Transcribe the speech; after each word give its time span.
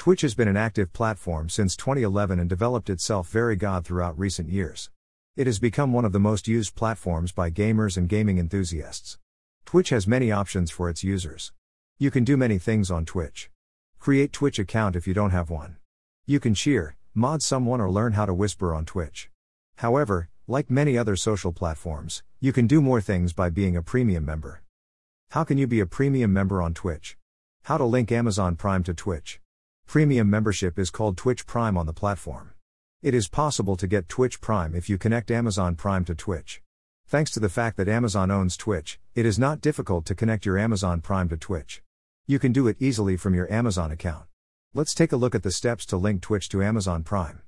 Twitch 0.00 0.22
has 0.22 0.34
been 0.34 0.48
an 0.48 0.56
active 0.56 0.94
platform 0.94 1.50
since 1.50 1.76
2011 1.76 2.38
and 2.38 2.48
developed 2.48 2.88
itself 2.88 3.28
very 3.28 3.54
good 3.54 3.84
throughout 3.84 4.18
recent 4.18 4.48
years. 4.48 4.88
It 5.36 5.46
has 5.46 5.58
become 5.58 5.92
one 5.92 6.06
of 6.06 6.12
the 6.12 6.18
most 6.18 6.48
used 6.48 6.74
platforms 6.74 7.32
by 7.32 7.50
gamers 7.50 7.98
and 7.98 8.08
gaming 8.08 8.38
enthusiasts. 8.38 9.18
Twitch 9.66 9.90
has 9.90 10.06
many 10.06 10.32
options 10.32 10.70
for 10.70 10.88
its 10.88 11.04
users. 11.04 11.52
You 11.98 12.10
can 12.10 12.24
do 12.24 12.38
many 12.38 12.56
things 12.56 12.90
on 12.90 13.04
Twitch. 13.04 13.50
Create 13.98 14.32
Twitch 14.32 14.58
account 14.58 14.96
if 14.96 15.06
you 15.06 15.12
don't 15.12 15.32
have 15.32 15.50
one. 15.50 15.76
You 16.24 16.40
can 16.40 16.54
cheer, 16.54 16.96
mod 17.12 17.42
someone 17.42 17.82
or 17.82 17.90
learn 17.90 18.14
how 18.14 18.24
to 18.24 18.32
whisper 18.32 18.74
on 18.74 18.86
Twitch. 18.86 19.28
However, 19.76 20.30
like 20.46 20.70
many 20.70 20.96
other 20.96 21.14
social 21.14 21.52
platforms, 21.52 22.22
you 22.40 22.54
can 22.54 22.66
do 22.66 22.80
more 22.80 23.02
things 23.02 23.34
by 23.34 23.50
being 23.50 23.76
a 23.76 23.82
premium 23.82 24.24
member. 24.24 24.62
How 25.32 25.44
can 25.44 25.58
you 25.58 25.66
be 25.66 25.80
a 25.80 25.84
premium 25.84 26.32
member 26.32 26.62
on 26.62 26.72
Twitch? 26.72 27.18
How 27.64 27.76
to 27.76 27.84
link 27.84 28.10
Amazon 28.10 28.56
Prime 28.56 28.82
to 28.84 28.94
Twitch. 28.94 29.42
Premium 29.90 30.30
membership 30.30 30.78
is 30.78 30.88
called 30.88 31.16
Twitch 31.16 31.46
Prime 31.46 31.76
on 31.76 31.84
the 31.84 31.92
platform. 31.92 32.52
It 33.02 33.12
is 33.12 33.26
possible 33.26 33.76
to 33.76 33.88
get 33.88 34.08
Twitch 34.08 34.40
Prime 34.40 34.72
if 34.72 34.88
you 34.88 34.96
connect 34.96 35.32
Amazon 35.32 35.74
Prime 35.74 36.04
to 36.04 36.14
Twitch. 36.14 36.62
Thanks 37.08 37.32
to 37.32 37.40
the 37.40 37.48
fact 37.48 37.76
that 37.76 37.88
Amazon 37.88 38.30
owns 38.30 38.56
Twitch, 38.56 39.00
it 39.16 39.26
is 39.26 39.36
not 39.36 39.60
difficult 39.60 40.06
to 40.06 40.14
connect 40.14 40.46
your 40.46 40.56
Amazon 40.56 41.00
Prime 41.00 41.28
to 41.30 41.36
Twitch. 41.36 41.82
You 42.28 42.38
can 42.38 42.52
do 42.52 42.68
it 42.68 42.76
easily 42.78 43.16
from 43.16 43.34
your 43.34 43.52
Amazon 43.52 43.90
account. 43.90 44.26
Let's 44.74 44.94
take 44.94 45.10
a 45.10 45.16
look 45.16 45.34
at 45.34 45.42
the 45.42 45.50
steps 45.50 45.84
to 45.86 45.96
link 45.96 46.22
Twitch 46.22 46.48
to 46.50 46.62
Amazon 46.62 47.02
Prime. 47.02 47.42